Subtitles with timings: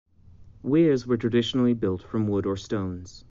[0.63, 3.19] Weirs were traditionally built from wood or stones.